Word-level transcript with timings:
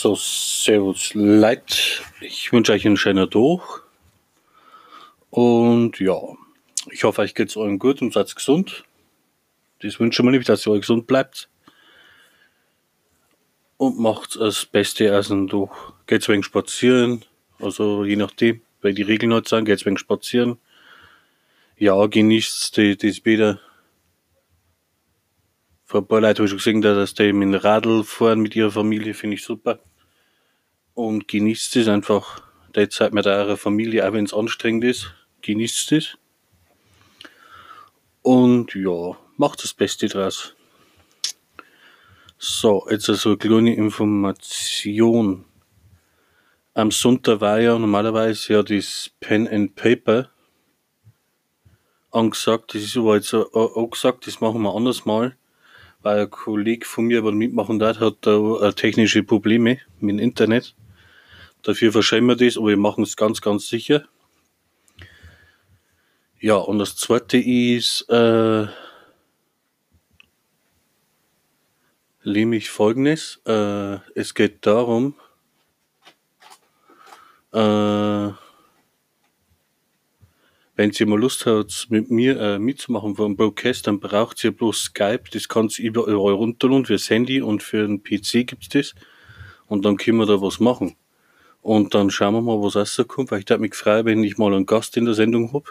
Servus 0.00 1.12
Leute, 1.14 1.74
ich 2.20 2.52
wünsche 2.52 2.72
euch 2.72 2.86
einen 2.86 2.96
schönen 2.96 3.28
Tag 3.28 3.82
und 5.30 5.98
ja, 5.98 6.16
ich 6.92 7.02
hoffe 7.02 7.22
euch 7.22 7.34
geht's 7.34 7.56
allen 7.56 7.80
gut 7.80 8.00
und 8.00 8.12
seid 8.12 8.32
gesund. 8.32 8.84
Das 9.80 9.98
wünsche 9.98 10.22
ich 10.22 10.24
mir 10.24 10.30
nicht, 10.30 10.48
dass 10.48 10.66
ihr 10.68 10.78
gesund 10.78 11.08
bleibt 11.08 11.48
und 13.76 13.98
macht 13.98 14.36
das 14.36 14.66
Beste 14.66 15.20
dem 15.20 15.48
Tag. 15.48 15.70
Geht's 16.06 16.28
wegen 16.28 16.44
spazieren, 16.44 17.24
also 17.58 18.04
je 18.04 18.14
nachdem, 18.14 18.60
weil 18.82 18.94
die 18.94 19.02
Regeln 19.02 19.34
halt 19.34 19.48
sind, 19.48 19.64
geht's 19.64 19.84
wegen 19.84 19.98
spazieren. 19.98 20.58
Ja, 21.76 22.06
genießt 22.06 22.76
die, 22.76 22.96
das 22.96 23.18
Bäder. 23.18 23.58
Vor 25.88 26.02
ein 26.02 26.06
paar 26.06 26.20
Leuten 26.20 26.40
habe 26.40 26.44
ich 26.44 26.50
schon 26.50 26.58
gesehen, 26.58 26.82
dass 26.82 27.14
die 27.14 27.32
mit 27.32 27.48
dem 27.48 27.54
Radl 27.54 28.04
fahren 28.04 28.40
mit 28.40 28.54
ihrer 28.54 28.70
Familie, 28.70 29.14
finde 29.14 29.36
ich 29.36 29.42
super 29.42 29.78
und 30.92 31.28
genießt 31.28 31.76
es 31.76 31.88
einfach 31.88 32.42
die 32.76 32.90
Zeit 32.90 33.14
mit 33.14 33.26
eurer 33.26 33.56
Familie, 33.56 34.06
auch 34.06 34.12
wenn 34.12 34.26
es 34.26 34.34
anstrengend 34.34 34.84
ist. 34.84 35.14
Genießt 35.40 35.92
es. 35.92 36.18
Und 38.20 38.74
ja, 38.74 39.16
macht 39.38 39.64
das 39.64 39.72
Beste 39.72 40.08
draus. 40.08 40.54
So, 42.36 42.86
jetzt 42.90 43.08
also 43.08 43.30
eine 43.30 43.38
kleine 43.38 43.74
Information. 43.74 45.46
Am 46.74 46.90
Sonntag 46.90 47.40
war 47.40 47.60
ja 47.60 47.78
normalerweise 47.78 48.52
ja 48.52 48.62
das 48.62 49.10
Pen 49.20 49.48
and 49.48 49.74
Paper 49.74 50.28
angesagt. 52.10 52.74
Das 52.74 52.82
ist 52.82 52.98
aber 52.98 53.16
jetzt 53.16 53.32
auch 53.32 53.88
gesagt, 53.90 54.26
das 54.26 54.42
machen 54.42 54.60
wir 54.60 54.74
anders 54.74 55.06
mal 55.06 55.34
ein 56.02 56.30
Kollege 56.30 56.86
von 56.86 57.06
mir 57.06 57.18
aber 57.18 57.32
mitmachen 57.32 57.78
darf, 57.78 58.00
hat 58.00 58.18
da 58.20 58.72
technische 58.72 59.22
Probleme 59.22 59.78
mit 60.00 60.16
dem 60.16 60.18
Internet. 60.18 60.74
Dafür 61.62 61.92
verschämen 61.92 62.28
wir 62.28 62.46
das, 62.46 62.56
aber 62.56 62.68
wir 62.68 62.76
machen 62.76 63.02
es 63.04 63.16
ganz, 63.16 63.40
ganz 63.40 63.68
sicher. 63.68 64.04
Ja, 66.40 66.54
und 66.54 66.78
das 66.78 66.96
zweite 66.96 67.36
ist, 67.36 68.02
äh, 68.08 68.66
nämlich 72.24 72.70
folgendes. 72.70 73.40
Äh, 73.44 73.98
es 74.14 74.34
geht 74.34 74.64
darum, 74.66 75.14
äh, 77.52 78.30
wenn 80.78 80.92
Sie 80.92 81.04
mal 81.06 81.18
Lust 81.18 81.44
hat, 81.44 81.88
mit 81.88 82.08
mir 82.08 82.38
äh, 82.40 82.58
mitzumachen 82.60 83.18
einen 83.18 83.36
Broadcast, 83.36 83.88
dann 83.88 83.98
braucht 83.98 84.44
ihr 84.44 84.52
bloß 84.52 84.84
Skype. 84.84 85.24
Das 85.32 85.48
kannst 85.48 85.80
ihr 85.80 85.86
überall 85.90 86.34
runterladen. 86.34 86.86
Fürs 86.86 87.10
Handy 87.10 87.42
und 87.42 87.64
für 87.64 87.84
den 87.84 88.04
PC 88.04 88.46
gibt's 88.46 88.68
das. 88.68 88.94
Und 89.66 89.84
dann 89.84 89.96
können 89.96 90.18
wir 90.18 90.26
da 90.26 90.40
was 90.40 90.60
machen. 90.60 90.94
Und 91.62 91.96
dann 91.96 92.10
schauen 92.10 92.34
wir 92.34 92.42
mal, 92.42 92.62
was 92.62 92.76
rauskommt, 92.76 93.32
weil 93.32 93.40
ich 93.40 93.50
würde 93.50 93.60
mich 93.60 93.74
freuen, 93.74 94.06
wenn 94.06 94.22
ich 94.22 94.38
mal 94.38 94.54
einen 94.54 94.66
Gast 94.66 94.96
in 94.96 95.04
der 95.04 95.14
Sendung 95.14 95.52
hab. 95.52 95.64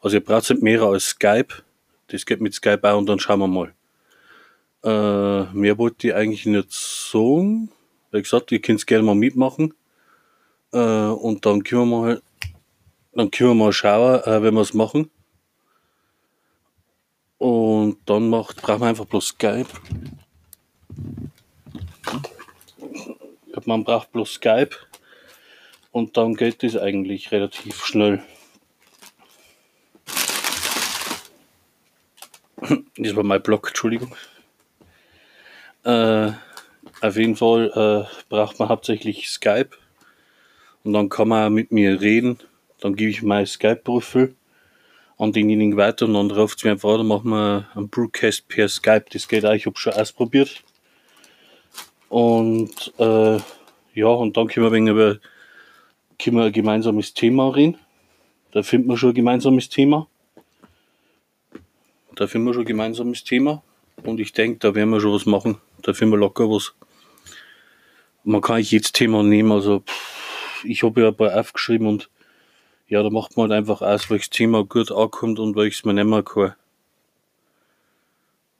Also 0.00 0.16
ihr 0.16 0.24
braucht 0.24 0.48
nicht 0.48 0.62
mehr 0.62 0.80
als 0.84 1.08
Skype. 1.08 1.62
Das 2.06 2.24
geht 2.24 2.40
mit 2.40 2.54
Skype 2.54 2.80
auch 2.84 2.96
und 2.96 3.10
dann 3.10 3.20
schauen 3.20 3.40
wir 3.40 3.46
mal. 3.46 3.74
Äh, 4.84 5.52
mehr 5.52 5.76
wollte 5.76 6.08
ich 6.08 6.14
eigentlich 6.14 6.46
nicht 6.46 6.72
sagen. 6.72 7.70
Wie 8.10 8.22
gesagt, 8.22 8.52
ihr 8.52 8.62
könnt 8.62 8.86
gerne 8.86 9.04
mal 9.04 9.14
mitmachen. 9.14 9.74
Äh, 10.72 10.78
und 10.78 11.44
dann 11.44 11.62
können 11.62 11.90
wir 11.90 12.00
mal, 12.00 12.22
dann 13.18 13.32
können 13.32 13.50
wir 13.50 13.64
mal 13.64 13.72
schauen, 13.72 14.22
äh, 14.22 14.42
wenn 14.44 14.54
wir 14.54 14.60
es 14.60 14.74
machen. 14.74 15.10
Und 17.38 17.98
dann 18.06 18.30
macht, 18.30 18.62
brauchen 18.62 18.82
wir 18.82 18.86
einfach 18.86 19.06
bloß 19.06 19.26
Skype. 19.28 19.66
Man 23.64 23.82
braucht 23.82 24.12
bloß 24.12 24.34
Skype 24.34 24.70
und 25.90 26.16
dann 26.16 26.36
geht 26.36 26.62
es 26.62 26.76
eigentlich 26.76 27.32
relativ 27.32 27.84
schnell. 27.84 28.22
Das 32.96 33.16
war 33.16 33.24
mein 33.24 33.42
Blog, 33.42 33.66
Entschuldigung. 33.68 34.14
Äh, 35.82 36.30
auf 37.00 37.16
jeden 37.16 37.34
Fall 37.34 38.06
äh, 38.08 38.24
braucht 38.28 38.60
man 38.60 38.68
hauptsächlich 38.68 39.28
Skype 39.28 39.70
und 40.84 40.92
dann 40.92 41.08
kann 41.08 41.28
man 41.28 41.52
mit 41.52 41.72
mir 41.72 42.00
reden. 42.00 42.38
Dann 42.80 42.94
gebe 42.94 43.10
ich 43.10 43.22
mein 43.22 43.46
Skype-Profil 43.46 44.34
an 45.18 45.32
denjenigen 45.32 45.76
weiter 45.76 46.06
und 46.06 46.14
dann 46.14 46.30
ruft 46.30 46.64
mir 46.64 46.72
einfach 46.72 46.90
an, 46.90 46.98
dann 46.98 47.08
machen 47.08 47.30
wir 47.30 47.68
einen 47.74 47.88
Broadcast 47.88 48.48
per 48.48 48.68
Skype. 48.68 49.06
Das 49.12 49.26
geht 49.26 49.44
auch, 49.44 49.52
ich 49.52 49.66
habe 49.66 49.78
schon 49.78 49.94
ausprobiert. 49.94 50.62
Und 52.08 52.92
äh, 52.98 53.38
ja, 53.94 54.06
und 54.06 54.36
dann 54.36 54.46
können 54.48 54.66
wir 54.66 54.72
wegen 54.72 54.88
über 54.88 55.18
können 56.18 56.36
wir 56.36 56.44
ein 56.44 56.52
gemeinsames 56.52 57.14
Thema 57.14 57.48
reden. 57.48 57.78
Da 58.50 58.62
finden 58.62 58.88
wir 58.88 58.96
schon 58.96 59.10
ein 59.10 59.14
gemeinsames 59.14 59.68
Thema. 59.68 60.08
Da 62.16 62.26
finden 62.26 62.46
wir 62.46 62.54
schon 62.54 62.64
ein 62.64 62.66
gemeinsames 62.66 63.22
Thema. 63.22 63.62
Und 64.04 64.18
ich 64.20 64.32
denke, 64.32 64.58
da 64.58 64.74
werden 64.74 64.90
wir 64.90 65.00
schon 65.00 65.12
was 65.12 65.26
machen. 65.26 65.58
Da 65.82 65.92
finden 65.92 66.14
wir 66.14 66.18
locker 66.18 66.48
was. 66.48 66.74
Man 68.24 68.40
kann 68.40 68.56
nicht 68.56 68.72
jedes 68.72 68.92
Thema 68.92 69.22
nehmen. 69.22 69.52
Also, 69.52 69.84
ich 70.64 70.82
habe 70.82 71.02
ja 71.02 71.08
ein 71.08 71.16
paar 71.16 71.38
aufgeschrieben 71.38 71.86
und 71.86 72.10
ja, 72.88 73.02
da 73.02 73.10
macht 73.10 73.36
man 73.36 73.50
halt 73.50 73.58
einfach 73.58 73.82
aus, 73.82 74.08
welches 74.10 74.30
Thema 74.30 74.64
gut 74.64 74.90
ankommt 74.90 75.38
und 75.38 75.56
welches 75.56 75.84
man 75.84 75.96
nicht 75.96 76.06
mehr 76.06 76.22
kann. 76.22 76.54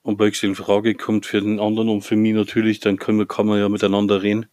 Und 0.03 0.19
welches 0.19 0.43
in 0.43 0.55
Frage 0.55 0.94
kommt 0.94 1.27
für 1.27 1.41
den 1.41 1.59
anderen 1.59 1.89
und 1.89 2.03
für 2.03 2.16
mich 2.16 2.34
natürlich, 2.34 2.81
dann 2.81 2.99
kann 2.99 3.16
man, 3.16 3.27
kann 3.27 3.47
man 3.47 3.59
ja 3.59 3.69
miteinander 3.69 4.22
reden. 4.22 4.47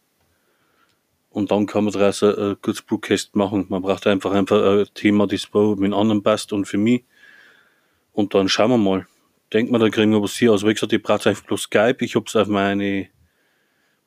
Und 1.30 1.50
dann 1.50 1.66
kann 1.66 1.84
man 1.84 1.92
daraus 1.92 2.22
ein, 2.22 2.34
ein 2.34 2.56
gutes 2.62 2.80
Broadcast 2.80 3.36
machen. 3.36 3.66
Man 3.68 3.82
braucht 3.82 4.06
einfach 4.06 4.32
einfach 4.32 4.62
ein 4.62 4.86
Thema, 4.94 5.26
das 5.26 5.48
mit 5.52 5.80
den 5.80 5.94
anderen 5.94 6.22
passt 6.22 6.54
und 6.54 6.64
für 6.64 6.78
mich. 6.78 7.04
Und 8.12 8.34
dann 8.34 8.48
schauen 8.48 8.70
wir 8.70 8.78
mal. 8.78 9.06
Denkt 9.52 9.70
man, 9.70 9.80
dann 9.80 9.90
kriegen 9.90 10.10
wir 10.10 10.22
was 10.22 10.36
hier. 10.36 10.52
Also 10.52 10.66
wie 10.66 10.72
gesagt, 10.72 10.94
ich 10.94 11.02
brauche 11.02 11.28
einfach 11.28 11.44
bloß 11.44 11.62
Skype. 11.62 11.98
Ich 12.00 12.14
habe 12.16 12.24
es 12.26 12.34
auf 12.34 12.48
meine, 12.48 13.08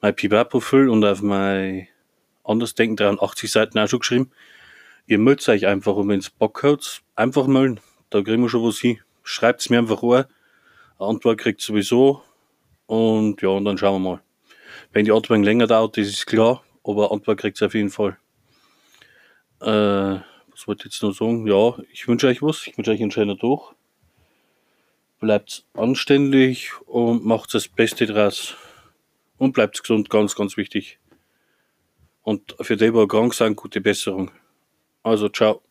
mein 0.02 0.16
PBR-Profil 0.16 0.90
und 0.90 1.06
auf 1.06 1.22
mein 1.22 1.88
anderes 2.44 2.74
Denken 2.74 2.96
83 2.96 3.52
Seiten 3.52 3.78
auch 3.78 3.88
schon 3.88 4.00
geschrieben. 4.00 4.32
Ihr 5.10 5.18
meldet 5.18 5.50
euch 5.50 5.68
einfach 5.68 5.98
und 5.98 6.08
wenn 6.08 6.20
es 6.20 6.30
Bock 6.30 6.64
hat, 6.64 7.02
einfach 7.16 7.48
melden. 7.48 7.82
Da 8.10 8.22
kriegen 8.22 8.42
wir 8.42 8.50
schon 8.50 8.64
was 8.64 8.80
hin. 8.80 9.02
Schreibt 9.24 9.60
es 9.60 9.70
mir 9.70 9.80
einfach 9.80 10.02
an. 10.02 10.26
Eine 10.98 11.10
Antwort 11.10 11.40
kriegt 11.40 11.60
sowieso. 11.60 12.24
Und 12.86 13.42
ja, 13.42 13.50
und 13.50 13.66
dann 13.66 13.78
schauen 13.78 14.02
wir 14.02 14.12
mal. 14.12 14.22
Wenn 14.94 15.04
die 15.04 15.12
Antwort 15.12 15.44
länger 15.44 15.68
dauert, 15.68 15.98
das 15.98 16.08
ist 16.08 16.26
klar 16.26 16.64
aber 16.90 17.12
Antwort 17.12 17.40
kriegt 17.40 17.62
auf 17.62 17.74
jeden 17.74 17.90
Fall. 17.90 18.18
Äh, 19.62 19.66
was 20.52 20.68
wollte 20.68 20.88
ich 20.88 20.94
jetzt 20.94 21.04
noch 21.04 21.14
sagen? 21.14 21.46
Ja, 21.48 21.78
ich 21.92 22.08
wünsche 22.08 22.28
euch 22.28 22.42
was. 22.42 22.68
Ich 22.68 22.78
wünsche 22.78 22.92
euch 22.92 23.02
einen 23.02 23.12
schönen 23.12 23.38
Tag. 23.38 23.76
Bleibt 25.20 25.66
anständig 25.74 26.72
und 26.88 27.26
macht 27.26 27.54
das 27.54 27.68
Beste 27.68 28.06
draus. 28.08 28.56
Und 29.38 29.54
bleibt 29.54 29.82
gesund, 29.82 30.10
ganz, 30.10 30.36
ganz 30.36 30.58
wichtig. 30.58 31.00
Und 32.24 32.56
für 32.60 32.76
die, 32.76 32.92
die 32.92 33.08
krank 33.08 33.34
sind, 33.34 33.56
gute 33.56 33.82
Besserung. 33.82 34.32
Also, 35.06 35.30
ciao. 35.30 35.62